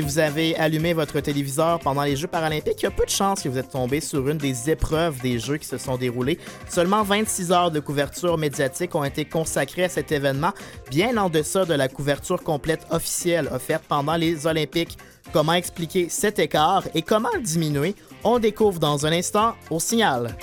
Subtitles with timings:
[0.00, 3.10] Si vous avez allumé votre téléviseur pendant les Jeux paralympiques, il y a peu de
[3.10, 6.38] chances que vous êtes tombé sur une des épreuves des Jeux qui se sont déroulés.
[6.70, 10.52] Seulement 26 heures de couverture médiatique ont été consacrées à cet événement,
[10.90, 14.96] bien en deçà de la couverture complète officielle offerte pendant les Olympiques.
[15.32, 17.94] Comment expliquer cet écart et comment le diminuer?
[18.22, 20.36] On découvre dans un instant au signal.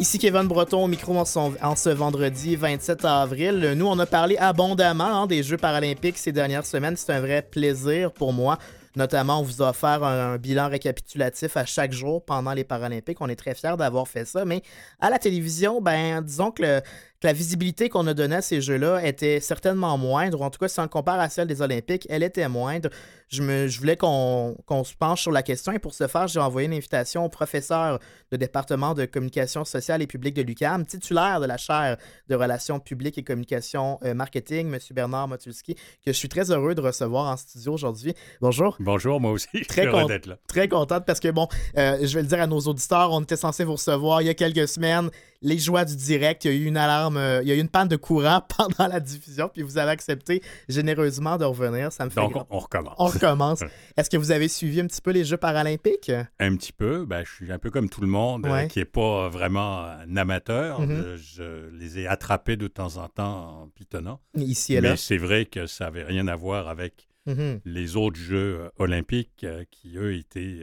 [0.00, 3.74] Ici Kevin Breton au micro en, ce vendredi 27 avril.
[3.76, 6.96] Nous, on a parlé abondamment hein, des Jeux paralympiques ces dernières semaines.
[6.96, 8.58] C'est un vrai plaisir pour moi.
[8.96, 13.20] Notamment, on vous a offert un, bilan récapitulatif à chaque jour pendant les Paralympiques.
[13.20, 14.44] On est très fiers d'avoir fait ça.
[14.44, 14.62] Mais
[15.00, 16.80] à la télévision, ben, disons que le,
[17.24, 20.68] la visibilité qu'on a donnée à ces Jeux-là était certainement moindre, ou en tout cas,
[20.68, 22.90] si on compare à celle des Olympiques, elle était moindre.
[23.28, 26.38] Je, me, je voulais qu'on se penche sur la question et pour ce faire, j'ai
[26.38, 27.98] envoyé une invitation au professeur
[28.30, 31.96] de département de communication sociale et publique de l'UCAM, titulaire de la chaire
[32.28, 34.78] de relations publiques et communication euh, marketing, M.
[34.92, 38.14] Bernard Motulski, que je suis très heureux de recevoir en studio aujourd'hui.
[38.42, 38.76] Bonjour.
[38.78, 39.48] Bonjour, moi aussi.
[39.66, 40.36] Très content d'être là.
[40.46, 41.48] Très contente parce que, bon,
[41.78, 44.30] euh, je vais le dire à nos auditeurs, on était censé vous recevoir il y
[44.30, 45.10] a quelques semaines
[45.44, 46.44] les joies du direct.
[46.44, 48.42] Il y a eu une alarme, euh, il y a eu une panne de courant
[48.56, 51.92] pendant la diffusion, puis vous avez accepté généreusement de revenir.
[51.92, 52.94] Ça me fait Donc, on, recommence.
[52.98, 53.62] On recommence.
[53.96, 56.10] Est-ce que vous avez suivi un petit peu les Jeux paralympiques?
[56.40, 57.04] Un petit peu.
[57.04, 60.16] Ben, je suis un peu comme tout le monde, euh, qui n'est pas vraiment un
[60.16, 60.80] amateur.
[60.80, 60.90] Mm-hmm.
[60.90, 64.20] Euh, je les ai attrapés de temps en temps en pitonnant.
[64.36, 64.92] Ici et là.
[64.92, 67.60] Mais c'est vrai que ça n'avait rien à voir avec mm-hmm.
[67.64, 70.60] les autres Jeux olympiques qui, eux, étaient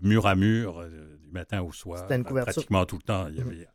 [0.00, 0.84] mur à mur
[1.24, 2.00] du matin au soir.
[2.00, 2.54] C'était une couverture.
[2.54, 3.28] Pratiquement tout le temps.
[3.28, 3.46] Il y mm-hmm.
[3.46, 3.68] avait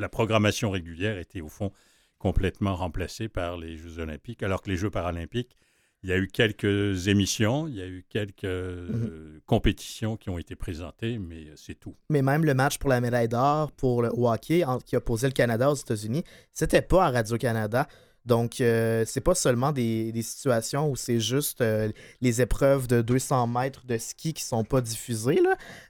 [0.00, 1.72] la programmation régulière était au fond
[2.18, 5.56] complètement remplacée par les Jeux olympiques, alors que les Jeux paralympiques,
[6.02, 9.40] il y a eu quelques émissions, il y a eu quelques mhm.
[9.46, 11.94] compétitions qui ont été présentées, mais c'est tout.
[12.08, 15.32] Mais même le match pour la médaille d'or pour le hockey qui a posé le
[15.32, 17.86] Canada aux États-Unis, c'était pas à Radio-Canada.
[18.26, 23.46] Donc, euh, c'est pas seulement des, situations où c'est juste euh, les épreuves de 200
[23.46, 25.40] mètres de ski qui sont pas diffusées.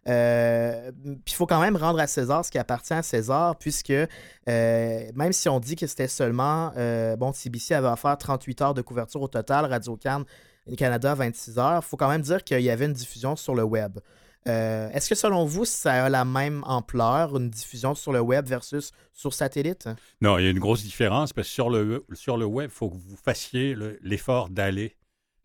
[0.07, 0.93] Euh,
[1.25, 3.93] puis il faut quand même rendre à César ce qui appartient à César, puisque
[4.47, 6.73] même si on dit que c'était seulement,
[7.19, 10.25] bon, CBC avait offert 38 heures de couverture au total, Radio Cannes
[10.77, 13.65] Canada 26 heures, il faut quand même dire qu'il y avait une diffusion sur le
[13.65, 13.99] web.
[14.49, 18.47] Euh, est-ce que selon vous, ça a la même ampleur, une diffusion sur le web
[18.47, 19.89] versus sur satellite?
[20.21, 22.75] Non, il y a une grosse différence parce que sur le, sur le web, il
[22.75, 24.97] faut que vous fassiez l'effort d'aller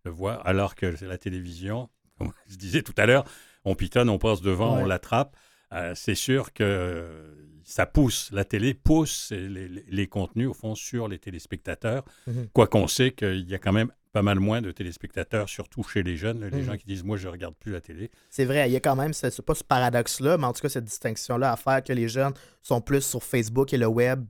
[0.05, 3.25] le voir, alors que la télévision, comme je disais tout à l'heure,
[3.65, 5.35] on pitonne, on passe devant, on l'attrape.
[5.73, 7.35] Euh, c'est sûr que
[7.65, 12.47] ça pousse, la télé pousse les, contenus, au fond, sur les téléspectateurs, mhm.
[12.53, 16.03] quoi qu'on sait qu'il y a quand même pas mal moins de téléspectateurs, surtout chez
[16.03, 16.63] les jeunes, les mhm.
[16.63, 18.11] gens qui disent Moi, je ne regarde plus la télé.
[18.29, 20.69] C'est vrai, il y a quand même, c'est pas ce paradoxe-là, mais en tout cas,
[20.69, 24.23] cette distinction-là à faire que les jeunes sont plus sur Facebook et le web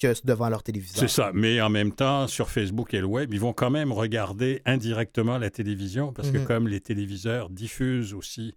[0.00, 0.98] que devant leur téléviseur.
[0.98, 3.92] C'est ça, mais en même temps, sur Facebook et le web, ils vont quand même
[3.92, 6.44] regarder indirectement la télévision parce que mhm.
[6.44, 8.54] comme les téléviseurs diffusent aussi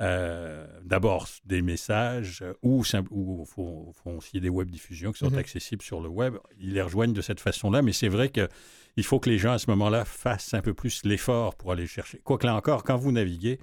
[0.00, 5.38] euh, d'abord des messages ou, ou font, aussi des web diffusions qui sont mhm.
[5.38, 6.36] accessibles sur le web.
[6.60, 8.48] Ils les rejoignent de cette façon-là, mais c'est vrai que
[8.96, 11.86] il faut que les gens à ce moment-là fassent un peu plus l'effort pour aller
[11.86, 12.18] chercher.
[12.18, 13.60] Quoi que là encore, quand vous naviguez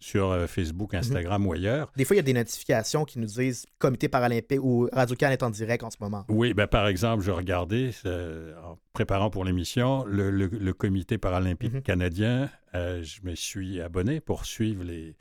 [0.00, 1.00] sur euh, Facebook, mhm.
[1.00, 1.92] Instagram ou ailleurs.
[1.96, 5.30] Des fois, il y a des notifications qui nous disent Comité paralympique ou Radio Can
[5.30, 6.24] est en direct en ce moment.
[6.28, 11.82] Oui, ben, par exemple, je regardais, euh, en préparant pour l'émission, le, Comité paralympique mhm.
[11.82, 12.48] canadien.
[12.74, 15.14] Euh, je me suis abonné pour suivre les.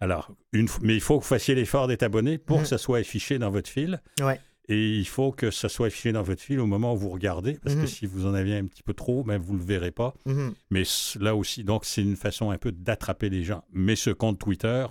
[0.00, 2.62] Alors, une, mais il faut que vous fassiez l'effort d'être abonné pour mhm.
[2.64, 4.00] que ça soit affiché dans votre fil.
[4.20, 4.40] Ouais.
[4.68, 7.54] Et il faut que ça soit affiché dans votre fil au moment où vous regardez,
[7.62, 7.86] parce que mhm.
[7.86, 10.14] si vous en aviez un petit peu trop, ben, vous ne le verrez pas.
[10.26, 10.54] Mhm.
[10.70, 10.82] Mais
[11.20, 13.64] là aussi, donc c'est une façon un peu d'attraper les gens.
[13.72, 14.86] Mais ce compte Twitter,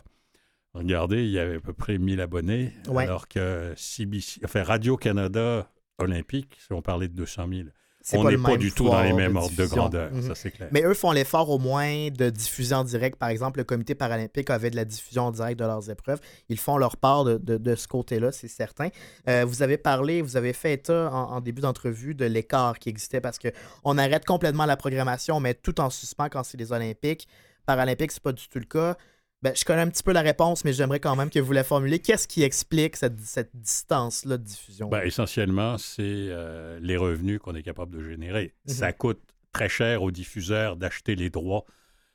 [0.73, 6.57] regardez, il y avait à peu près 1000 abonnés, alors que CBC, enfin Radio-Canada Olympique,
[6.71, 7.67] on parlait de 200 000
[8.13, 10.35] on n'est pas du tout dans les mêmes ordres de grandeur, ça mhm.
[10.35, 10.69] c'est clair.
[10.71, 13.17] Mais eux font l'effort au moins de diffuser en direct.
[13.17, 16.19] Par exemple, le comité paralympique avait de la diffusion en direct de leurs épreuves.
[16.49, 18.89] Ils font leur part de, ce côté-là, c'est certain.
[19.27, 23.21] Euh, vous avez parlé, vous avez fait état en, début d'entrevue de l'écart qui existait
[23.21, 27.27] parce qu'on arrête complètement la programmation, mais tout en suspens quand c'est les Olympiques.
[27.65, 28.95] Paralympiques, c'est pas du tout le cas.
[29.41, 31.63] Ben, je connais un petit peu la réponse, mais j'aimerais quand même que vous la
[31.63, 31.99] formulez.
[31.99, 33.15] Qu'est-ce qui explique cette,
[33.53, 34.89] distance-là de diffusion?
[34.89, 38.53] Ben, essentiellement, c'est euh, les revenus qu'on est capable de générer.
[38.67, 38.73] Mhm.
[38.73, 39.21] Ça coûte
[39.51, 41.65] très cher aux diffuseurs d'acheter les droits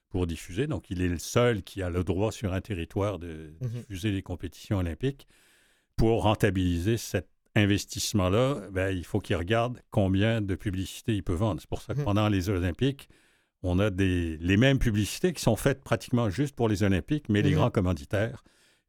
[0.08, 0.66] pour diffuser.
[0.66, 3.70] Donc, il est le seul qui a le droit sur un territoire de mhm.
[3.70, 5.28] diffuser les compétitions olympiques.
[5.96, 11.60] Pour rentabiliser cet investissement-là, ben, il faut qu'il regarde combien de publicité il peut vendre.
[11.60, 12.04] C'est pour ça que mhm.
[12.04, 13.08] pendant les Olympiques,
[13.62, 17.42] on a des, les mêmes publicités qui sont faites pratiquement juste pour les Olympiques, mais
[17.42, 17.56] les Mhm.
[17.56, 18.42] grands commanditaires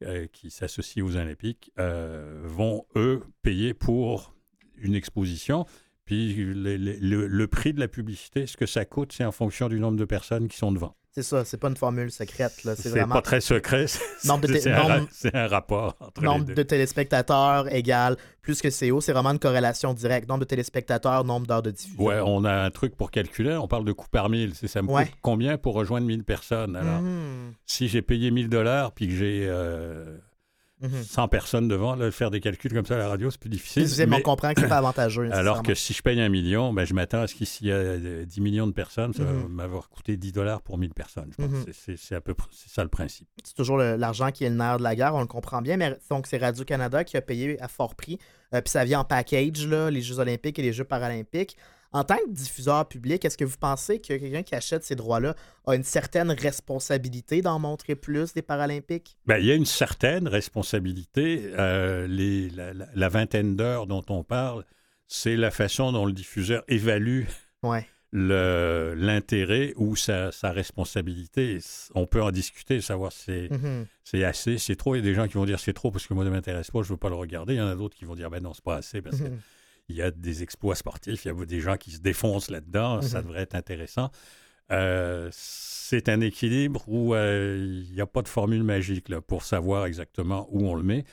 [0.03, 4.33] euh, qui s'associent aux Olympiques euh, vont, eux, payer pour
[4.77, 5.65] une exposition.
[6.05, 9.31] Puis le, le- le- le prix de la publicité, ce que ça coûte, c'est en
[9.31, 10.95] fonction du nombre de personnes qui sont devant.
[11.13, 12.63] C'est ça, c'est pas une formule secrète.
[12.63, 12.73] là.
[12.73, 13.85] C'est C'est vraiment pas très secret.
[13.87, 16.53] c'est- Nombre de C'est té- un, nombre- un rapport entre les nombre deux.
[16.53, 19.01] de téléspectateurs égale plus que c'est haut.
[19.01, 20.29] C'est vraiment une corrélation directe.
[20.29, 22.01] Nombre de téléspectateurs, nombre d'heures de diffusion.
[22.01, 23.55] Ouais, on a un truc pour calculer.
[23.57, 24.53] On parle de coût par mille.
[24.55, 25.05] C'est ça me Ouais.
[25.07, 26.77] coûte combien pour rejoindre 1000 personnes?
[26.77, 27.53] Alors, Mhm.
[27.65, 30.17] si j'ai payé 1000 dollars puis que j'ai euh,
[30.81, 31.03] Mhm.
[31.03, 33.87] 100 personnes devant, là, faire des calculs comme ça à la radio, c'est plus difficile.
[34.07, 35.29] Mais on comprend que c'est pas avantageux.
[35.33, 37.71] alors que si je paye un million, ben, je m'attends à ce qu'ici, il y
[37.71, 39.47] a euh, 10 millions de personnes, ça va Mhm.
[39.49, 41.31] m'avoir coûté 10 dollars pour 1000 personnes.
[41.37, 41.65] Mhm.
[41.97, 43.27] c'est- à peu près c'est ça le principe.
[43.43, 45.77] c'est toujours l'argent qui est le nerf de la guerre, on le comprend bien.
[45.77, 48.17] Mais donc, c'est Radio-Canada qui a payé à fort prix.
[48.53, 51.55] Euh, Puis ça vient en package, là, les Jeux olympiques et les Jeux paralympiques.
[51.93, 55.35] En tant que diffuseur public, est-ce que vous pensez que quelqu'un qui achète ces droits-là
[55.67, 59.17] a une certaine responsabilité d'en montrer plus des Paralympiques?
[59.25, 61.51] Ben, il y a une certaine responsabilité.
[61.59, 64.63] Euh, les- la, la- la vingtaine d'heures dont on parle,
[65.07, 67.25] c'est la façon dont le diffuseur évalue
[67.61, 67.85] Ouais.
[68.95, 71.59] l'intérêt ou sa, sa responsabilité.
[71.95, 73.85] On peut en discuter, savoir si c'est Mhm.
[74.03, 74.95] c'est assez, c'est trop.
[74.95, 76.35] Il y a des gens qui vont dire c'est trop parce que moi, ça ne
[76.35, 77.55] m'intéresse pas, je ne veux pas le regarder.
[77.55, 79.39] Il y en a d'autres qui vont dire ben non, c'est pas assez parce Mhm.
[79.91, 83.01] Qu'il y a des exploits sportifs, il y a des gens qui se défoncent là-dedans,
[83.01, 83.27] ça Mhm.
[83.27, 84.09] devrait être intéressant.
[84.71, 87.57] Euh, c'est un équilibre où euh,
[87.89, 91.03] il n'y a pas de formule magique là, pour savoir exactement où on le met.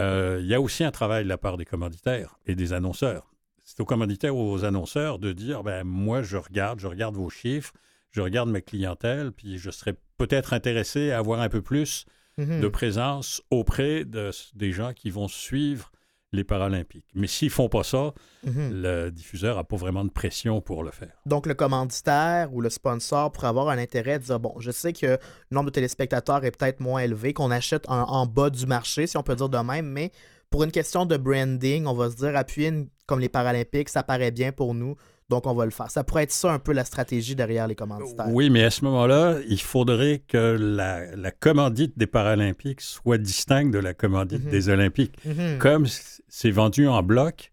[0.00, 3.30] Euh, il y a aussi un travail de la part des commanditaires et des annonceurs.
[3.62, 7.30] C'est aux commanditaires ou aux annonceurs de dire ben, moi, je regarde, je regarde vos
[7.30, 7.72] chiffres,
[8.10, 12.06] je regarde ma clientèle, puis je serais peut-être intéressé à avoir un peu plus
[12.36, 12.60] Mhm.
[12.62, 15.92] de présence auprès de, des gens qui vont suivre
[16.34, 17.06] les Paralympiques.
[17.14, 18.12] Mais s'ils font pas ça,
[18.44, 18.70] Mhm.
[18.82, 21.12] le diffuseur n'a pas vraiment de pression pour le faire.
[21.26, 24.92] Donc, le commanditaire ou le sponsor pourrait avoir un intérêt de dire bon, je sais
[24.92, 25.18] que le
[25.50, 29.16] nombre de téléspectateurs est peut-être moins élevé, qu'on achète en, en bas du marché, si
[29.16, 30.10] on peut dire de même, mais
[30.50, 34.02] pour une question de branding, on va se dire appuyer une- comme les Paralympiques, ça
[34.02, 34.96] paraît bien pour nous,
[35.30, 35.90] donc on va le faire.
[35.90, 38.26] Ça pourrait être ça un peu la stratégie derrière les commanditaires.
[38.28, 43.72] Oui, mais à ce moment-là, il faudrait que la, la commandite des Paralympiques soit distincte
[43.72, 44.50] de la commandite Mhm.
[44.50, 45.16] des Olympiques.
[45.24, 45.58] Mhm.
[45.58, 45.86] Comme
[46.28, 47.50] c'est vendu en bloc,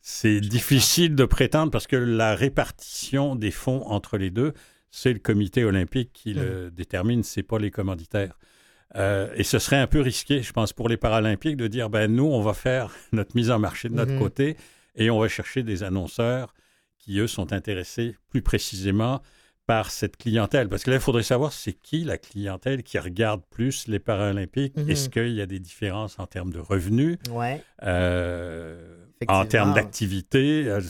[0.00, 4.52] c'est difficile de prétendre parce que la répartition des fonds entre les deux,
[4.90, 8.38] c'est le comité olympique qui le détermine, c'est pas les commanditaires.
[8.96, 12.12] Euh, et ce serait un peu risqué, je pense, pour les Paralympiques de dire, ben
[12.14, 14.18] nous, on va faire notre mise en marché de notre Mhm.
[14.20, 14.56] côté
[14.94, 16.54] et on va chercher des annonceurs
[17.04, 19.20] qui, eux, sont intéressés plus précisément
[19.66, 20.68] par cette clientèle.
[20.68, 24.76] Parce que là, il faudrait savoir c'est qui la clientèle qui regarde plus les Paralympiques?
[24.76, 24.90] Mhm.
[24.90, 27.62] Est-ce qu'il y a des différences en termes de revenus, Ouais.
[27.82, 28.96] euh,
[29.28, 30.64] en termes d'activité?
[30.68, 30.80] Euh,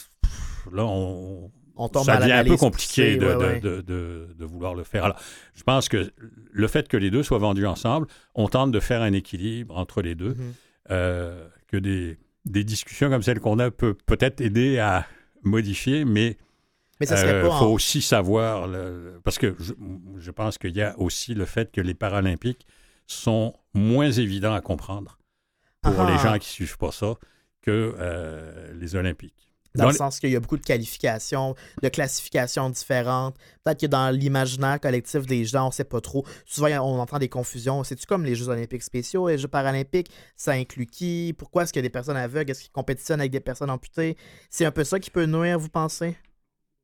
[0.72, 3.82] Là, on, On tombe ça devient un peu compliqué de, ouais, de- ouais.
[3.82, 5.04] de- vouloir le faire.
[5.04, 5.20] Alors,
[5.54, 6.10] je pense que
[6.52, 10.00] le fait que les deux soient vendus ensemble, on tente de faire un équilibre entre
[10.00, 10.52] les deux, Mhm.
[10.90, 15.06] euh, que des, des discussions comme celle qu'on a peut peut-être aider à
[15.44, 16.36] modifier, mais
[17.00, 17.06] il
[17.42, 19.72] pas faut en- aussi savoir, le- parce que je,
[20.18, 22.66] je pense qu'il y a aussi le fait que les Paralympiques
[23.06, 25.18] sont moins évidents à comprendre
[25.82, 26.10] pour Ah.
[26.10, 27.14] les gens qui ne suivent pas ça
[27.62, 29.52] que euh, les Olympiques.
[29.76, 33.36] Dans, Dans le sens qu'il y a beaucoup de qualifications, de classifications différentes.
[33.64, 36.24] Peut-être que dans l'imaginaire collectif des gens, on ne sait pas trop.
[36.46, 37.82] Souvent, on entend des confusions.
[37.82, 40.10] C'est-tu comme les Jeux olympiques spéciaux, les Jeux paralympiques?
[40.36, 41.34] Ça inclut qui?
[41.36, 42.52] Pourquoi est-ce qu'il y a des personnes aveugles?
[42.52, 44.16] Est-ce qu'ils compétitionnent avec des personnes amputées?
[44.48, 46.16] C'est un peu ça qui peut nuire, vous pensez?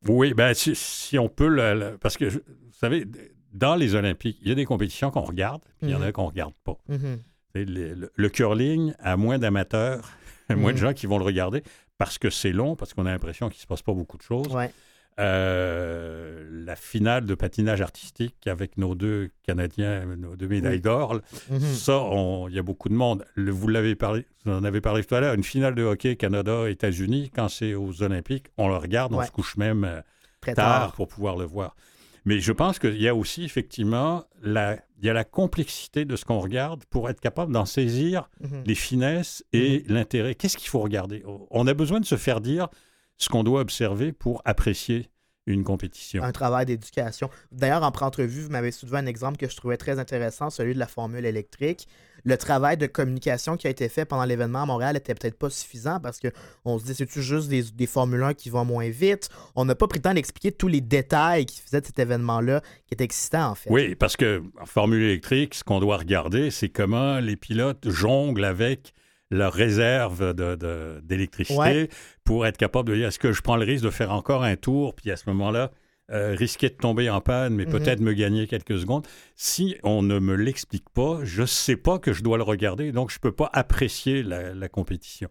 [0.09, 2.40] Oui, ben, si, si on peut le, le- Parce que, vous
[2.73, 3.06] savez,
[3.52, 6.06] dans les Olympiques, il y a des compétitions qu'on regarde, puis il y en Mhm.
[6.06, 6.76] a qu'on ne regarde pas.
[6.88, 7.18] Mhm.
[7.54, 10.09] Le, curling a moins d'amateurs,
[10.49, 10.82] moins de Mhm.
[10.82, 11.62] gens qui vont le regarder
[12.00, 14.23] parce que c'est long, parce qu'on a l'impression qu'il ne se passe pas beaucoup de
[14.23, 14.49] choses.
[14.49, 14.73] Ouais.
[15.19, 20.80] Euh, la finale de patinage artistique avec nos deux Canadiens, nos deux médailles Oui.
[20.80, 21.61] d'or, Mhm.
[21.61, 22.02] ça,
[22.49, 23.25] il y a beaucoup de monde.
[23.35, 26.16] Le- vous l'avez parlé, vous en avez parlé tout à l'heure, une finale de hockey
[26.16, 30.00] Canada-États-Unis, quand c'est aux Olympiques, on le regarde, on se couche même euh,
[30.40, 30.92] Très tard, tard.
[30.92, 31.76] pour pouvoir le voir.
[32.24, 36.16] Mais je pense qu'il y a aussi effectivement la, il y a la complexité de
[36.16, 38.62] ce qu'on regarde pour être capable d'en saisir Mhm.
[38.66, 40.34] les finesses et l'intérêt.
[40.34, 41.22] Qu'est-ce qu'il faut regarder?
[41.50, 42.68] On a besoin de se faire dire
[43.16, 45.08] ce qu'on doit observer pour apprécier
[45.47, 46.23] une compétition.
[46.23, 47.30] un travail d'éducation.
[47.52, 50.78] D'ailleurs, en pré-entrevue, vous m'avez soulevé un exemple que je trouvais très intéressant, celui de
[50.78, 51.88] la formule électrique.
[52.25, 55.49] Le travail de communication qui a été fait pendant l'événement à Montréal était peut-être pas
[55.49, 59.30] suffisant parce qu'on se dit, c'est-tu juste des, des Formule 1 qui vont moins vite?
[59.56, 62.61] On n'a pas pris le temps d'expliquer tous les détails qui faisaient de cet événement-là,
[62.87, 63.70] qui est excitant en fait.
[63.70, 68.44] Oui, parce que en Formule électrique, ce qu'on doit regarder, c'est comment les pilotes jonglent
[68.44, 68.92] avec
[69.30, 71.88] leur réserve de- de- d'électricité Ouais.
[72.25, 74.56] pour être capable de dire est-ce que je prends le risque de faire encore un
[74.56, 75.70] tour, puis à ce moment-là,
[76.10, 77.70] euh, risquer de tomber en panne, mais Mhm.
[77.70, 79.06] peut-être me gagner quelques secondes.
[79.37, 82.90] Si on ne me l'explique pas, je ne sais pas que je dois le regarder,
[82.90, 85.28] donc je ne peux pas apprécier la, la compétition.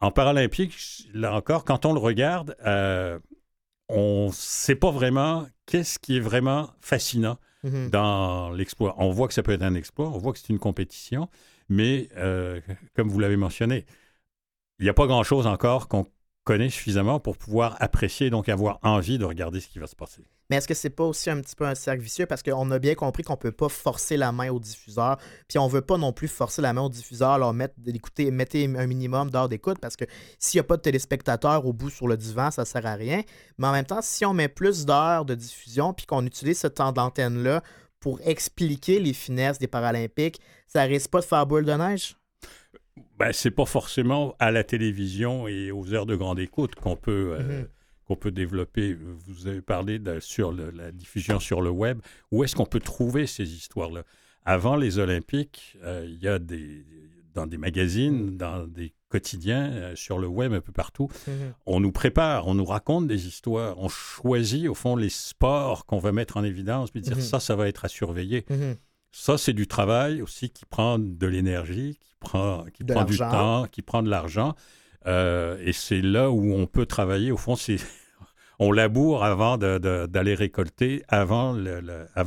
[0.00, 0.74] En paralympique,
[1.12, 3.18] là encore, quand on le regarde, euh,
[3.88, 7.90] on ne sait pas vraiment qu'est-ce qui est vraiment fascinant Mhm.
[7.90, 8.94] dans l'exploit.
[8.98, 11.28] On voit que ça peut être un exploit, on voit que c'est une compétition,
[11.68, 12.60] mais euh,
[12.94, 13.86] comme vous l'avez mentionné,
[14.78, 16.06] il n'y a pas grand-chose encore qu'on
[16.44, 20.24] connaît suffisamment pour pouvoir apprécier, donc avoir envie de regarder ce qui va se passer.
[20.50, 22.26] Mais est-ce que c'est pas aussi un petit peu un cercle vicieux?
[22.26, 25.16] Parce qu'on a bien compris qu'on peut pas forcer la main au diffuseur,
[25.48, 28.64] puis on veut pas non plus forcer la main au diffuseur, leur mettre d'écouter, mettez
[28.64, 30.04] un minimum d'heures d'écoute parce que
[30.38, 33.22] s'il n'y a pas de téléspectateurs au bout sur le divan, ça sert à rien.
[33.56, 36.66] Mais en même temps, si on met plus d'heures de diffusion puis qu'on utilise ce
[36.66, 37.62] temps d'antenne là
[38.04, 42.16] pour expliquer les finesses des Paralympiques, ça risque pas de faire boule de neige?
[43.18, 47.36] Ben, c'est pas forcément à la télévision et aux heures de grande écoute qu'on peut,
[47.40, 47.68] euh, Mhm.
[48.04, 48.94] qu'on peut développer.
[49.26, 51.98] Vous avez parlé de, sur le- la diffusion sur le web.
[52.30, 54.02] Où est-ce qu'on peut trouver ces histoires-là?
[54.44, 56.84] Avant les Olympiques, euh, il y a des,
[57.32, 61.08] dans des magazines, dans des quotidiens, euh, sur le web, un peu partout,
[61.66, 65.98] on nous prépare, on nous raconte des histoires, on choisit au fond les sports qu'on
[66.00, 67.22] va mettre en évidence, puis dire Mhm.
[67.22, 68.44] ça, ça va être à surveiller.
[68.50, 68.74] Mhm.
[69.12, 73.16] Ça, c'est du travail aussi qui prend de l'énergie, qui prend, qui De prend du
[73.18, 74.54] temps, qui prend de l'argent.
[75.06, 77.30] Euh, et c'est là où on peut travailler.
[77.30, 77.76] Au fond, c'est
[78.58, 81.52] on laboure avant d'aller récolter, avant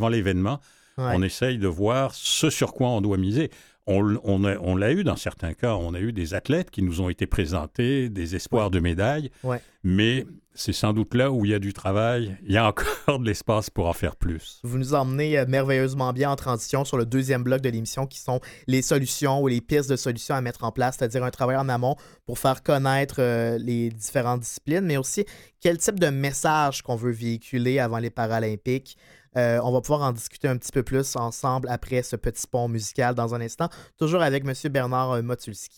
[0.10, 0.60] l'événement.
[0.98, 1.12] Ouais.
[1.14, 3.52] On essaye de voir ce sur quoi on doit miser.
[3.88, 5.76] On, l- on a- on l'a eu dans certains cas.
[5.76, 9.32] On a eu des athlètes qui nous ont été présentés, des espoirs de médailles.
[9.44, 9.62] Ouais.
[9.84, 12.36] Mais c'est sans doute là où il y a du travail.
[12.46, 14.60] Il y a encore de l'espace pour en faire plus.
[14.64, 18.20] Vous nous emmenez euh, merveilleusement bien en transition sur le deuxième bloc de l'émission qui
[18.20, 21.56] sont les solutions ou les pistes de solutions à mettre en place, c'est-à-dire un travail
[21.58, 25.26] en amont pour faire connaître euh, les différentes disciplines, mais aussi
[25.62, 28.98] quel type de message qu'on veut véhiculer avant les Paralympiques.
[29.36, 32.68] Euh, on va pouvoir en discuter un petit peu plus ensemble après ce petit pont
[32.68, 34.54] musical dans un instant, toujours avec M.
[34.72, 35.70] Bernard euh, Motulski.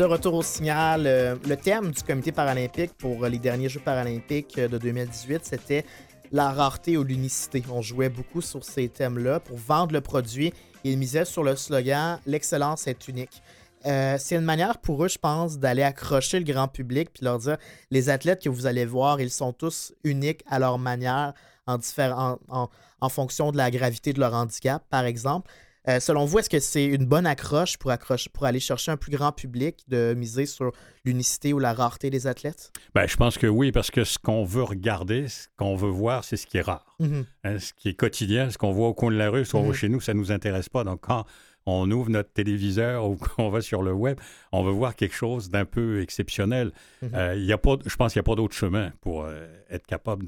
[0.00, 4.56] De retour au signal, euh, le thème du comité paralympique pour les derniers Jeux paralympiques
[4.56, 5.84] euh, de 2018, c'était
[6.32, 7.62] la rareté ou l'unicité.
[7.70, 10.54] On jouait beaucoup sur ces thèmes-là pour vendre le produit.
[10.84, 13.42] Ils misaient sur le slogan L'excellence est unique.
[13.84, 17.38] Euh, c'est une manière pour eux, je pense, d'aller accrocher le grand public puis leur
[17.38, 17.58] dire
[17.90, 21.34] les athlètes que vous allez voir, ils sont tous uniques à leur manière
[21.66, 25.50] en fonction de la gravité de leur handicap, par exemple.
[25.88, 28.96] Euh, selon vous, est-ce que c'est une bonne accroche pour, accrocher, pour aller chercher un
[28.98, 30.72] plus grand public de miser sur
[31.04, 32.70] l'unicité ou la rareté des athlètes?
[32.94, 36.24] Ben, je pense que oui, parce que ce qu'on veut regarder, ce qu'on veut voir,
[36.24, 36.96] c'est ce qui est rare.
[36.98, 37.24] Mhm.
[37.44, 39.60] Hein, ce qui est quotidien, ce qu'on voit au coin de la rue, ce qu'on
[39.60, 39.66] Mhm.
[39.66, 40.84] voit chez nous, ça ne nous intéresse pas.
[40.84, 41.24] Donc, quand
[41.66, 44.18] on ouvre notre téléviseur ou qu'on va sur le web,
[44.52, 46.72] on veut voir quelque chose d'un peu exceptionnel.
[47.00, 47.10] Mhm.
[47.14, 49.46] Euh, il y a pas, je pense qu'il n'y a pas d'autre chemin pour euh,
[49.70, 50.26] être capable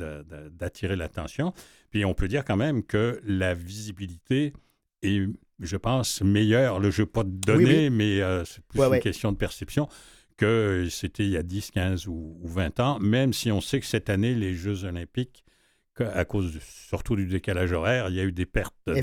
[0.52, 1.52] d'attirer l'attention.
[1.90, 4.54] Puis, on peut dire quand même que la visibilité
[5.02, 5.26] est,
[5.60, 6.80] je pense, meilleure.
[6.80, 7.90] Là, je ne vais pas Oui, oui.
[7.90, 9.00] mais euh, c'est plus Ouais, une ouais.
[9.00, 9.88] question de perception
[10.36, 13.80] que c'était il y a 10, 15 ou, ou 20 ans, même si on sait
[13.80, 15.44] que cette année, les Jeux olympiques,
[15.94, 18.94] que- à cause surtout du décalage horaire, il y a eu des pertes de-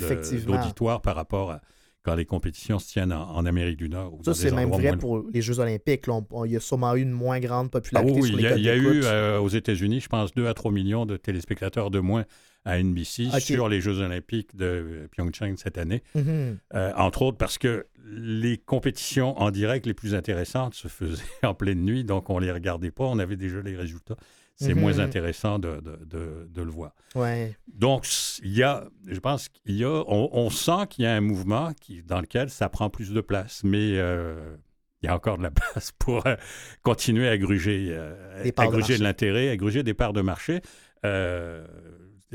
[0.45, 1.61] d'auditoire par rapport à
[2.01, 4.13] quand les compétitions se tiennent en, en Amérique du Nord.
[4.15, 6.07] ou Ça, c'est même vrai moins- pour les Jeux olympiques.
[6.07, 6.13] là.
[6.13, 8.43] On- on- il y a sûrement eu une moins grande Ah popularité oui, sur il
[8.43, 8.93] y a, codes il y a d'écoute.
[8.95, 12.25] eu euh, aux États-Unis, je pense, 2 à 3 millions de téléspectateurs de moins
[12.65, 16.03] à NBC sur les Jeux olympiques de Pyeongchang cette année.
[16.15, 16.57] Mhm.
[16.73, 21.53] Euh, entre autres parce que les compétitions en direct les plus intéressantes se faisaient en
[21.53, 24.15] pleine nuit, donc on ne les regardait pas, on avait déjà les résultats.
[24.61, 24.81] C'est Mhm.
[24.81, 26.91] moins intéressant de, de- de- de le voir.
[27.15, 27.55] Ouais.
[27.73, 28.05] Donc,
[28.43, 31.21] il y a, je pense qu'il y a, on, on sent qu'il y a un
[31.21, 34.57] mouvement qui, dans lequel ça prend plus de place, mais euh,
[35.01, 36.35] il y a encore de la place pour euh,
[36.83, 40.59] continuer à gruger, euh, à de gruger de l'intérêt, à gruger des parts de marché,
[41.05, 41.65] euh,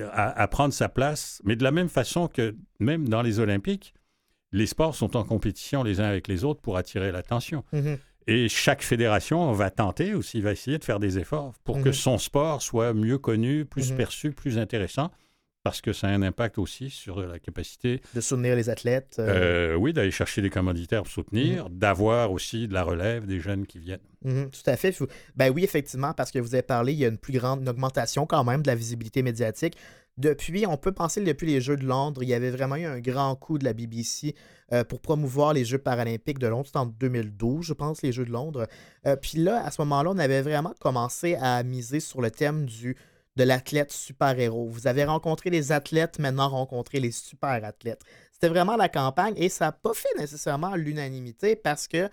[0.03, 3.95] à, à prendre sa place, mais de la même façon que même dans les Olympiques,
[4.53, 7.65] les sports sont en compétition les uns avec les autres pour attirer l'attention.
[7.73, 7.99] Mhm.
[8.27, 11.93] Et chaque fédération va tenter aussi, va essayer de faire des efforts pour que Mhm.
[11.95, 13.97] son sport soit mieux connu, plus Mhm.
[13.99, 15.11] perçu, plus intéressant.
[15.65, 18.03] Parce que ça a un impact aussi sur la capacité.
[18.15, 19.17] De soutenir les athlètes.
[19.19, 21.79] Euh, oui, d'aller chercher des commanditaires pour soutenir, mhm.
[21.79, 23.99] d'avoir aussi de la relève des jeunes qui viennent.
[24.23, 24.95] Mhm, tout à fait.
[25.37, 28.27] Ben oui, effectivement, parce que vous avez parlé, il y a une plus grande augmentation
[28.27, 29.75] quand même de la visibilité médiatique.
[30.19, 32.85] Depuis, on peut penser que depuis les Jeux de Londres, il y avait vraiment eu
[32.85, 34.35] un grand coup de la BBC
[34.73, 36.67] euh, pour promouvoir les Jeux paralympiques de Londres.
[36.67, 38.69] C'était en 2012, je pense, les Jeux de Londres.
[39.07, 42.67] Euh, puis là, à ce moment-là, on avait vraiment commencé à miser sur le thème
[42.67, 42.97] du
[43.37, 44.69] de l'athlète super-héros.
[44.69, 48.03] Vous avez rencontré les athlètes, maintenant rencontré les super-athlètes.
[48.33, 52.09] C'était vraiment la campagne et ça n'a pas fait nécessairement l'unanimité parce que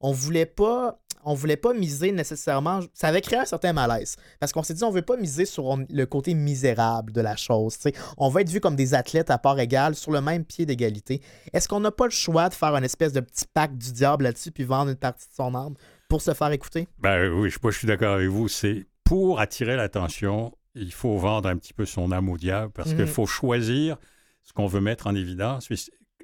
[0.00, 4.52] on voulait pas on voulait pas miser nécessairement ça avait créé un certain malaise parce
[4.52, 7.78] qu'on s'est dit on veut pas miser sur le côté misérable de la chose
[8.18, 11.22] on va être vu comme des athlètes à part égale sur le même pied d'égalité
[11.52, 14.24] est-ce qu'on n'a pas le choix de faire un espèce de petit pacte du diable
[14.24, 15.74] là-dessus puis vendre une partie de son âme
[16.08, 16.86] pour se faire écouter?
[16.98, 21.48] Ben oui je, je suis d'accord avec vous c'est pour attirer l'attention il faut vendre
[21.48, 23.06] un petit peu son âme au diable parce qu'il mhm.
[23.06, 23.96] faut choisir
[24.42, 25.68] ce qu'on veut mettre en évidence.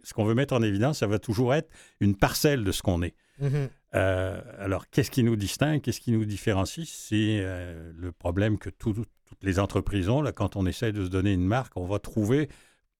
[0.04, 3.02] Ce qu'on veut mettre en évidence, ça va toujours être une parcelle de ce qu'on
[3.02, 3.14] est.
[3.40, 3.68] Mhm.
[3.94, 6.88] Euh, alors, qu'est-ce qui nous distingue, qu'est-ce qui nous différencie?
[6.88, 9.08] C'est euh, le problème que toutes
[9.42, 10.22] les entreprises ont.
[10.22, 12.48] Là, quand on essaie de se donner une marque, on va trouver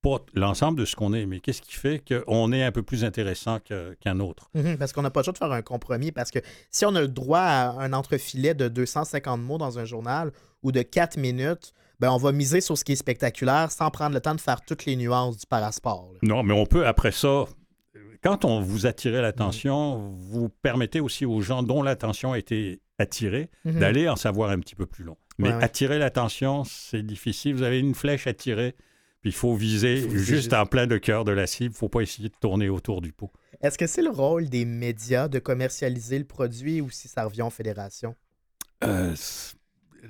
[0.02, 3.04] pas l'ensemble de ce qu'on est, mais qu'est-ce qui fait qu'on est un peu plus
[3.04, 4.50] intéressant qu'un autre?
[4.54, 6.40] Mhm, parce qu'on n'a pas le choix de faire un compromis, parce que
[6.70, 10.32] si on a le droit à un entrefilet de 250 mots dans un journal
[10.62, 14.14] ou de 4 minutes, ben on va miser sur ce qui est spectaculaire sans prendre
[14.14, 16.10] le temps de faire toutes les nuances du parasport.
[16.22, 17.44] Non, mais on peut, après ça,
[18.22, 23.50] quand on vous attire l'attention, vous permettez aussi aux gens dont l'attention a été attirée
[23.64, 23.78] mhm.
[23.78, 25.16] d'aller en savoir un petit peu plus long.
[25.38, 27.54] Mais attirer l'attention, c'est difficile.
[27.54, 28.76] Vous avez une flèche à tirer
[29.22, 31.70] puis il faut viser juste en plein de cœur de la cible.
[31.70, 33.30] Il ne faut pas essayer de tourner autour du pot.
[33.62, 37.42] Est-ce que c'est le rôle des médias de commercialiser le produit ou si ça revient
[37.42, 38.16] en fédération?
[38.82, 39.14] Euh,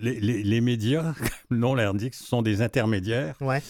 [0.01, 1.13] les, médias,
[1.49, 3.37] comme nom l'indique, ce sont des intermédiaires.
[3.43, 3.61] Ouais.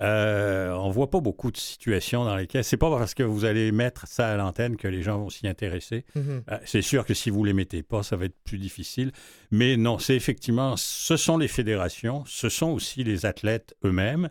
[0.00, 3.72] Euh, on voit pas beaucoup de situations dans lesquelles c'est pas parce que vous allez
[3.72, 6.06] mettre ça à l'antenne que les gens vont s'y intéresser.
[6.16, 6.42] Mm-hmm.
[6.50, 9.12] Euh, c'est sûr que si vous les mettez pas, ça va être plus difficile.
[9.50, 14.30] Mais non, c'est effectivement, ce sont les fédérations, ce sont aussi les athlètes eux-mêmes.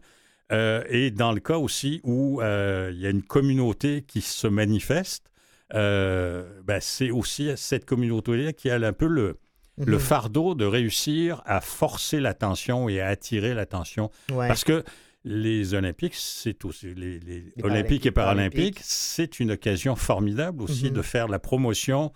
[0.52, 4.48] Euh, et dans le cas aussi où euh, il y a une communauté qui se
[4.48, 5.32] manifeste,
[5.74, 9.38] euh, ben, c'est aussi cette communauté-là qui a un peu le,
[9.78, 10.00] le mhm.
[10.00, 14.10] fardeau de réussir à forcer l'attention et à attirer l'attention.
[14.30, 14.84] Parce que
[15.26, 20.92] les Olympiques, c'est aussi les, Olympiques et Paralympiques, c'est une occasion formidable aussi mhm.
[20.92, 22.14] de faire la promotion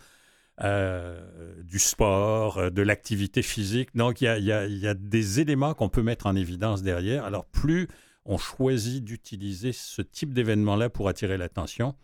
[0.62, 3.90] du sport, de l'activité physique.
[3.96, 7.26] Donc, il y y a, des éléments qu'on peut mettre en évidence derrière.
[7.26, 7.88] Alors, plus
[8.26, 11.96] on choisit d'utiliser ce type d'événement-là pour attirer l'attention,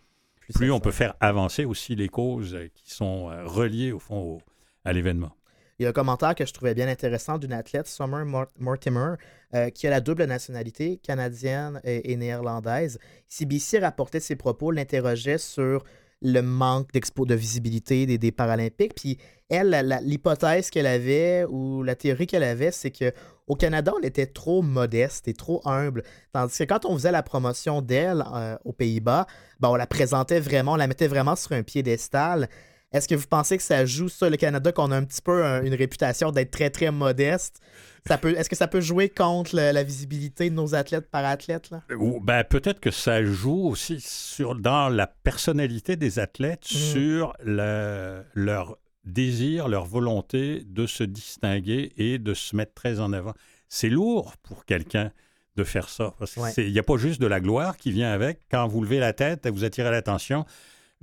[0.53, 4.39] plus, on peut faire avancer aussi les causes qui sont euh, reliées au fond
[4.85, 5.35] à l'événement.
[5.79, 8.25] Il y a un commentaire que je trouvais bien intéressant d'une athlète, Summer
[8.57, 9.15] Mortimer,
[9.53, 12.97] euh, qui a la double nationalité, canadienne et, néerlandaise.
[13.27, 15.83] CBC rapportait ses propos, l'interrogeait sur
[16.21, 18.95] le manque d'expo de visibilité des, des Paralympiques.
[18.95, 19.17] Puis
[19.49, 23.13] elle, l'hypothèse qu'elle avait ou la théorie qu'elle avait, c'est que
[23.47, 26.03] au Canada, on était trop modeste et trop humble.
[26.33, 29.25] Tandis que quand on faisait la promotion d'elle euh, aux Pays-Bas,
[29.61, 32.49] ben, on la présentait vraiment, on la mettait vraiment sur un piédestal.
[32.93, 35.43] Est-ce que vous pensez que ça joue ça, le Canada, qu'on a un petit peu
[35.43, 37.61] une réputation d'être très, très modeste?
[38.09, 41.69] est-ce que ça peut jouer contre la visibilité de nos athlètes par athlètes?
[41.69, 41.83] Là?
[42.21, 46.75] Ben, peut-être que ça joue aussi sur, dans la personnalité des athlètes, mmh.
[46.75, 53.33] sur leur désir, leur volonté de se distinguer et de se mettre très en avant.
[53.69, 55.11] C'est lourd pour quelqu'un
[55.55, 56.13] de faire ça.
[56.57, 58.41] Il n'y a pas juste de la gloire qui vient avec.
[58.51, 60.45] Quand vous levez la tête, vous attirez l'attention.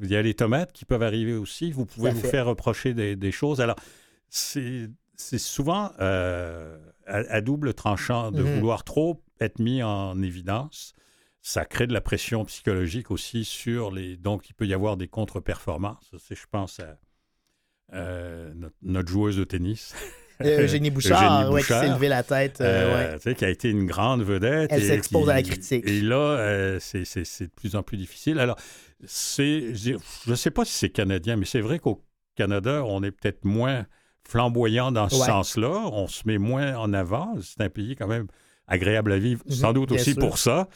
[0.02, 1.70] Il y a les tomates qui peuvent arriver aussi.
[1.70, 3.60] Vous pouvez vous faire reprocher des, choses.
[3.60, 3.76] Alors,
[4.28, 6.76] c'est souvent euh,
[7.06, 8.54] à, double tranchant de mhm.
[8.56, 10.94] vouloir trop être mis en évidence.
[11.42, 14.16] Ça crée de la pression psychologique aussi sur les...
[14.16, 16.10] Donc, il peut y avoir des contre-performances.
[16.30, 16.96] Je pense à
[17.92, 18.50] euh,
[18.82, 19.94] notre, joueuse de tennis.
[20.40, 22.60] Euh, Eugénie Bouchard, qui s'est levé la tête.
[22.60, 24.70] Euh, qui a été une grande vedette.
[24.72, 25.86] Elle s'expose à la critique.
[25.86, 28.38] Et là, c'est de plus en plus difficile.
[28.38, 28.56] Alors,
[29.00, 32.04] je ne sais pas si c'est canadien, mais c'est vrai qu'au
[32.36, 33.86] Canada, on est peut-être moins
[34.26, 35.88] flamboyant dans ce sens-là.
[35.92, 37.34] On se met moins en avant.
[37.42, 38.26] C'est un pays quand même
[38.66, 40.68] agréable à vivre, mhm, sans doute aussi pour ça.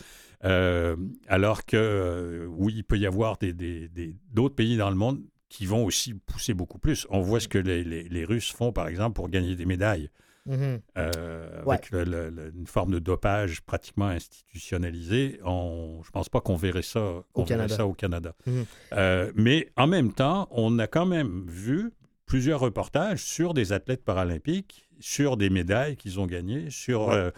[0.42, 5.84] alors que, oui, il peut y avoir d'autres des, pays dans le monde qui vont
[5.84, 7.06] aussi pousser beaucoup plus.
[7.10, 10.10] On voit ce que les, Russes font, par exemple, pour gagner des médailles.
[10.48, 10.80] Mm-hmm.
[10.96, 15.40] Euh, avec une forme de dopage pratiquement institutionnalisée.
[15.44, 17.76] On, je ne pense pas qu'on verrait ça, au, Canada.
[17.76, 18.34] ça au Canada.
[18.46, 18.64] Mm-hmm.
[18.92, 21.92] Euh, mais en même temps, on a quand même vu
[22.26, 27.30] plusieurs reportages sur des athlètes paralympiques, sur des médailles qu'ils ont gagnées, sur euh,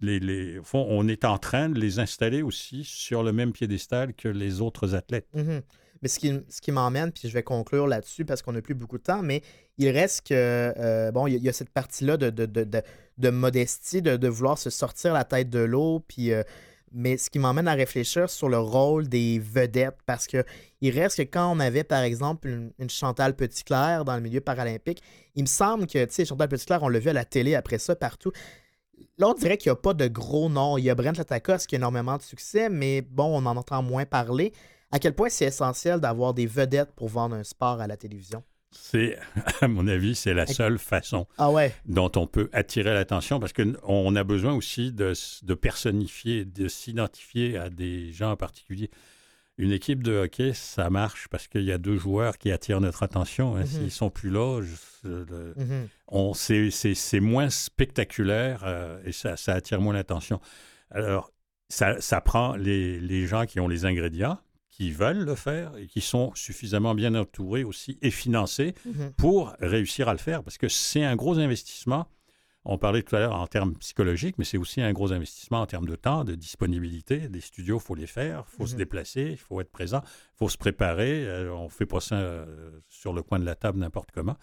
[0.00, 4.28] les, les, on est en train de les installer aussi sur le même piédestal que
[4.28, 5.28] les autres athlètes.
[5.34, 5.62] Mhm.
[6.02, 8.74] Mais ce qui, ce qui m'emmène, puis je vais conclure là-dessus parce qu'on n'a plus
[8.74, 9.42] beaucoup de temps, mais
[9.78, 12.82] il reste que, euh, bon, il y, a cette partie-là de, de, de,
[13.18, 16.42] de, modestie, de, vouloir se sortir la tête de l'eau, puis euh,
[16.94, 20.44] mais ce qui m'emmène à réfléchir sur le rôle des vedettes, parce que
[20.80, 25.02] il reste que quand on avait, par exemple, une, Chantal Petitclerc dans le milieu paralympique,
[25.34, 27.78] il me semble que, tu sais, Chantal Petitclerc, on l'a vu à la télé après
[27.78, 28.30] ça, partout.
[29.18, 30.78] Là, on dirait qu'il n'y a pas de gros noms.
[30.78, 33.82] Il y a Brent Latakos qui a énormément de succès, mais bon, on en entend
[33.82, 34.52] moins parler.
[34.92, 38.42] À quel point c'est essentiel d'avoir des vedettes pour vendre un sport à la télévision?
[38.74, 39.18] c'est,
[39.60, 41.50] à mon avis, c'est la seule façon ah
[41.86, 45.14] dont on peut attirer l'attention parce qu'on a besoin aussi de,
[45.54, 48.90] personnifier, de s'identifier à des gens en particulier.
[49.56, 53.04] Une équipe de hockey, ça marche parce qu'il y a deux joueurs qui attirent notre
[53.04, 53.54] attention.
[53.54, 53.60] Hein.
[53.60, 53.66] Mhm.
[53.66, 54.60] S'ils sont plus là,
[55.04, 56.34] mhm.
[56.34, 60.40] c'est, moins spectaculaire euh, et ça, attire moins l'attention.
[60.90, 61.30] Alors,
[61.68, 64.38] ça, prend les gens qui ont les ingrédients,
[64.76, 69.12] qui veulent le faire et qui sont suffisamment bien entourés aussi et financés mhm.
[69.16, 70.42] pour réussir à le faire.
[70.42, 72.08] Parce que c'est un gros investissement.
[72.64, 75.66] On parlait tout à l'heure en termes psychologiques, mais c'est aussi un gros investissement en
[75.66, 77.28] termes de temps, de disponibilité.
[77.28, 78.78] Des studios, il faut les faire, il faut se mhm.
[78.78, 81.24] déplacer, il faut être présent, il faut se préparer.
[81.24, 84.36] Euh, on ne fait pas ça euh, sur le coin de la table n'importe comment.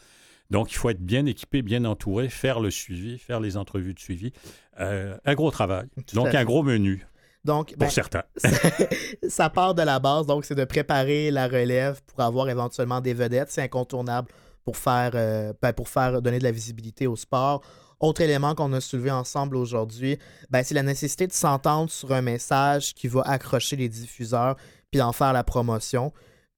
[0.49, 3.99] Donc, il faut être bien équipé, bien entouré, faire le suivi, faire les entrevues de
[3.99, 4.31] suivi.
[4.79, 5.87] Euh, un gros travail.
[6.13, 7.05] Donc, un gros menu.
[7.43, 8.23] Donc, pour ben, certains.
[9.27, 13.13] ça part de la base, donc c'est de préparer la relève pour avoir éventuellement des
[13.13, 13.49] vedettes.
[13.49, 14.27] C'est incontournable
[14.63, 17.61] pour faire, euh, ben, pour faire donner de la visibilité au sport.
[17.99, 20.17] Autre élément qu'on a soulevé ensemble aujourd'hui,
[20.49, 24.55] ben, c'est la nécessité de s'entendre sur un message qui va accrocher les diffuseurs
[24.91, 26.11] puis d'en faire la promotion.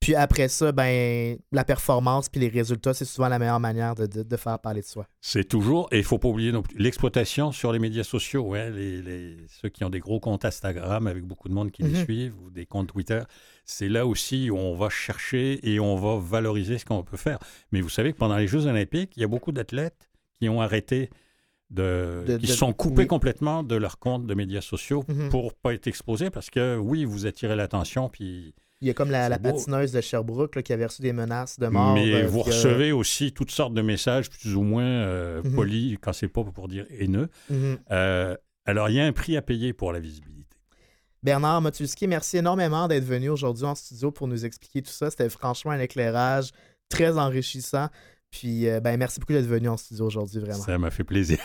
[0.04, 4.38] Puis après ça, ben, la performance puis les résultats, c'est souvent la meilleure manière de,
[4.38, 5.08] faire parler de soi.
[5.22, 8.54] C'est toujours, et il ne faut pas oublier l'exploitation sur les médias sociaux.
[8.54, 12.04] les, ceux qui ont des gros comptes Instagram avec beaucoup de monde qui les mhm.
[12.04, 13.22] suivent ou des comptes Twitter,
[13.64, 17.40] c'est là aussi où on va chercher et on va valoriser ce qu'on peut faire.
[17.72, 20.60] Mais vous savez que pendant les Jeux olympiques, il y a beaucoup d'athlètes qui ont
[20.60, 21.12] arrêté
[21.70, 25.24] de, qui sont coupés complètement de leur compte de médias sociaux pour mhm.
[25.24, 28.94] ne pour pas être exposés parce que oui, vous attirez l'attention puis il y a
[28.94, 31.94] comme la, patineuse de Sherbrooke qui avait reçu des menaces de mort.
[31.94, 35.56] Mais euh, vous recevez aussi toutes sortes de messages plus ou moins euh, mhm.
[35.56, 37.30] polis, quand c'est pas pour dire haineux.
[37.50, 37.78] Mhm.
[37.92, 40.58] Euh, alors, il y a un prix à payer pour la visibilité.
[41.24, 45.10] Bernard Motulski, merci énormément d'être venu aujourd'hui en studio pour nous expliquer tout ça.
[45.10, 46.50] C'était franchement un éclairage
[46.90, 47.88] très enrichissant.
[48.32, 50.62] Puis, ben, merci beaucoup d'être venu en studio aujourd'hui, vraiment.
[50.62, 51.40] Ça m'a fait plaisir.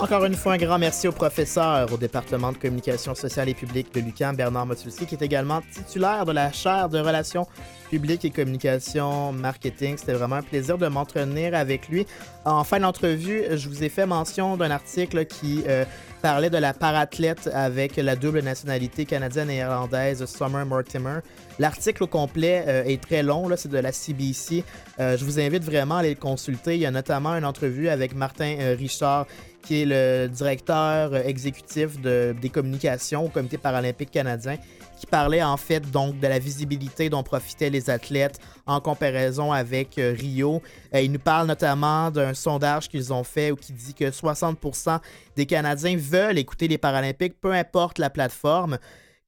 [0.00, 3.92] Encore une fois, un grand merci au professeur au département de communication sociale et publique
[3.94, 7.46] de l'UQAM, Bernard Motulski, qui est également titulaire de la chaire de relations
[7.90, 9.98] publiques et communication marketing.
[9.98, 12.06] C'était vraiment un plaisir de m'entretenir avec lui.
[12.46, 15.84] En fin d'entrevue, je vous ai fait mention d'un article qui euh,
[16.22, 21.18] parlait de la parathlète avec la double nationalité canadienne et irlandaise Summer Mortimer.
[21.58, 24.64] L'article au complet euh, est très long, c'est de la CBC.
[24.98, 26.76] Euh, je vous invite vraiment à aller le consulter.
[26.76, 29.26] Il y a notamment une entrevue avec Martin Richard
[29.62, 34.56] qui est le directeur euh, exécutif des communications au Comité paralympique canadien,
[34.98, 39.98] qui parlait en fait donc de la visibilité dont profitaient les athlètes en comparaison avec
[39.98, 40.62] euh, Rio.
[40.94, 45.00] Euh, il nous parle notamment d'un sondage qu'ils ont fait où qui dit que 60%
[45.36, 48.78] des Canadiens veulent écouter les Paralympiques, peu importe la plateforme,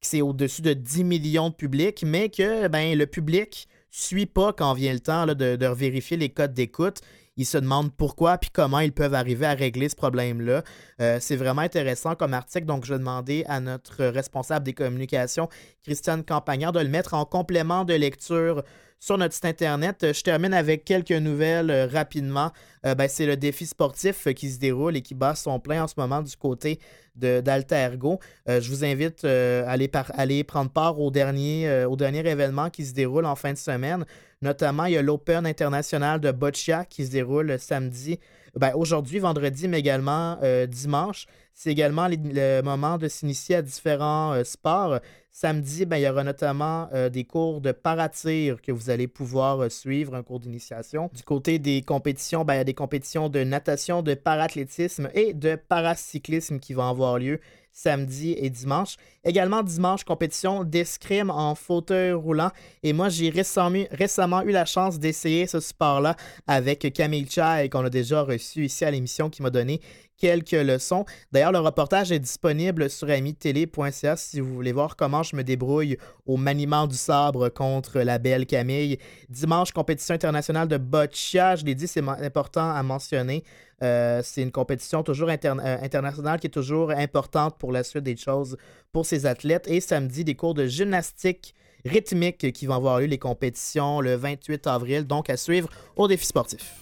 [0.01, 4.53] que c'est au-dessus de 10 millions de publics, mais que ben, le public suit pas
[4.53, 7.01] quand vient le temps de, de vérifier les codes d'écoute
[7.37, 10.63] ils se demandent pourquoi puis comment ils peuvent arriver à régler ce problème-là.
[11.01, 15.49] Euh, c'est vraiment intéressant comme article, donc je vais demander à notre responsable des communications,
[15.83, 18.63] Christiane Campagnard, de le mettre en complément de lecture
[18.99, 20.13] sur notre site internet.
[20.13, 22.51] Je termine avec quelques nouvelles euh, rapidement.
[22.85, 25.87] Euh, ben, c'est le défi sportif qui se déroule et qui bat son plein en
[25.87, 26.79] ce moment du côté
[27.15, 28.19] d'Altergo.
[28.47, 33.53] je vous invite à aller, prendre part au dernier événement qui se déroule en fin
[33.53, 34.03] de semaine.
[34.43, 38.19] Notamment, il y a l'Open international de Boccia qui se déroule samedi,
[38.57, 41.27] ben, aujourd'hui, vendredi, mais également euh, dimanche.
[41.53, 44.99] C'est également le moment de s'initier à différents euh, sports.
[45.31, 49.71] Samedi, ben, il y aura notamment euh, des cours de paratir que vous allez pouvoir
[49.71, 51.09] suivre, un cours d'initiation.
[51.13, 55.33] Du côté des compétitions, ben, il y a des compétitions de natation, de parathlétisme et
[55.33, 57.39] de paracyclisme qui vont avoir lieu
[57.73, 58.95] samedi et dimanche.
[59.25, 62.51] Également dimanche, compétition d'escrime en fauteuil roulant.
[62.83, 66.15] Et moi, j'ai récemment, eu la chance d'essayer ce sport-là
[66.47, 69.81] avec Camille Chai, qu'on a déjà reçu ici à l'émission, qui m'a donné
[70.17, 71.03] quelques leçons.
[71.31, 75.97] D'ailleurs, le reportage est disponible sur amitélé.ca si vous voulez voir comment je me débrouille
[76.25, 78.99] au maniement du sabre contre la belle Camille.
[79.29, 81.55] Dimanche, compétition internationale de boccia.
[81.55, 83.43] Je l'ai dit, c'est important à mentionner.
[83.81, 88.15] Euh, c'est une compétition toujours euh, internationale qui est toujours importante pour la suite des
[88.15, 88.57] choses
[88.91, 89.67] pour ces athlètes.
[89.67, 91.53] Et samedi, des cours de gymnastique
[91.85, 96.25] rythmique qui vont avoir lieu les compétitions le 28 avril, donc à suivre au défi
[96.25, 96.75] sportif.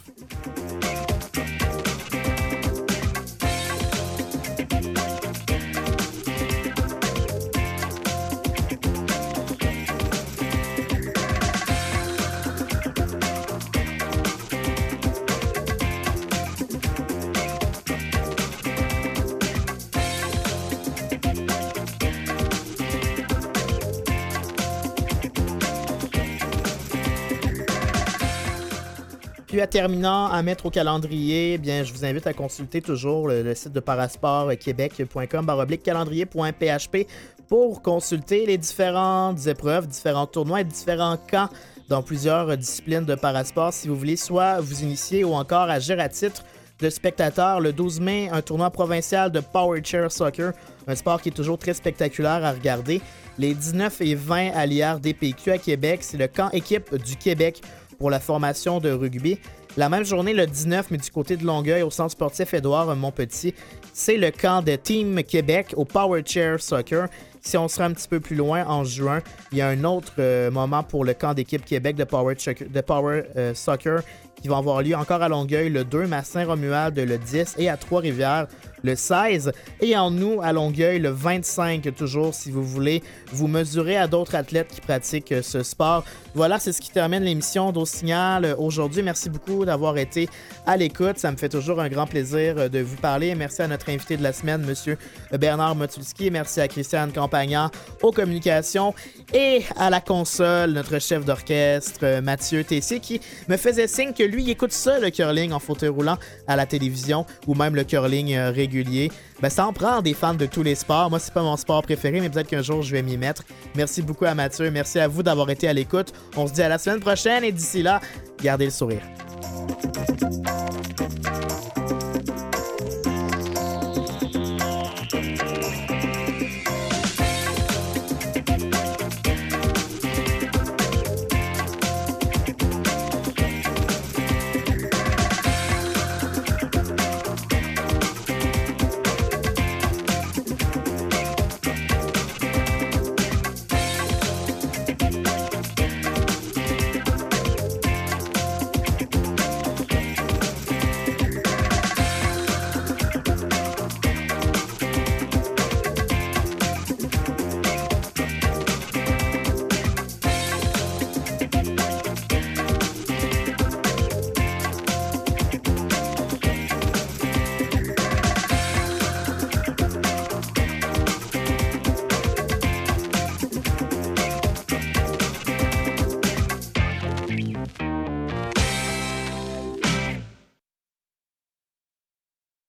[29.51, 33.27] Puis à terminant, à mettre au calendrier, eh bien, je vous invite à consulter toujours
[33.27, 37.05] le, site de parasportquebec.com baroblique calendrier.php
[37.49, 41.49] pour consulter les différentes épreuves, différents tournois et différents camps
[41.89, 46.07] dans plusieurs disciplines de parasport si vous voulez soit vous initier ou encore agir à
[46.07, 46.45] titre
[46.79, 47.59] de spectateur.
[47.59, 50.53] Le 12 mai, un tournoi provincial de Power Chair Soccer,
[50.87, 53.01] un sport qui est toujours très spectaculaire à regarder.
[53.37, 57.61] Les 19 et 20 à l'IRDPQ à Québec, c'est le camp équipe du Québec
[58.01, 59.37] pour la formation de rugby.
[59.77, 63.53] La même journée, le 19, mais du côté de Longueuil, au centre sportif Édouard Montpetit,
[63.93, 67.07] c'est le camp de Team Québec au Power Chair Soccer.
[67.41, 69.19] Si on sera un petit peu plus loin, en juin,
[69.51, 72.81] il y a un autre euh, moment pour le camp d'équipe Québec de Power, de
[72.81, 74.01] Power euh, Soccer
[74.41, 77.77] qui va avoir lieu encore à Longueuil le 2, à Saint-Romuald le 10 et à
[77.77, 78.47] Trois-Rivières
[78.83, 79.51] le 16.
[79.81, 84.35] Et en nous, à Longueuil, le 25 toujours, si vous voulez vous mesurer à d'autres
[84.35, 86.03] athlètes qui pratiquent euh, ce sport.
[86.33, 89.03] Voilà, c'est ce qui termine l'émission d'Au Signal euh, aujourd'hui.
[89.03, 90.29] Merci beaucoup d'avoir été
[90.65, 91.17] à l'écoute.
[91.17, 93.35] Ça me fait toujours un grand plaisir euh, de vous parler.
[93.35, 94.97] Merci à notre invité de la semaine, Monsieur
[95.31, 96.31] Bernard Motulski.
[96.31, 97.69] Merci à Christiane Campagnan
[98.01, 98.93] aux communications
[99.33, 104.49] et à la console, notre chef d'orchestre, Mathieu Tessier, qui me faisait signe que lui,
[104.49, 106.17] écoute ça, le curling en fauteuil roulant
[106.47, 108.35] à la télévision ou même le curling
[108.71, 111.09] régulier ben, ça en prend des fans de tous les sports.
[111.09, 113.43] Moi, c'est pas mon sport préféré, mais peut-être qu'un jour, je vais m'y mettre.
[113.75, 114.69] Merci beaucoup à Mathieu.
[114.69, 116.13] Merci à vous d'avoir été à l'écoute.
[116.37, 117.99] On se dit à la semaine prochaine et d'ici là,
[118.41, 119.01] gardez le sourire.